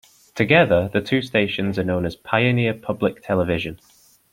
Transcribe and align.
Together, 0.33 0.89
the 0.91 0.99
two 0.99 1.21
stations 1.21 1.77
are 1.77 1.83
known 1.83 2.07
as 2.07 2.15
Pioneer 2.15 2.73
Public 2.73 3.21
Television. 3.21 3.79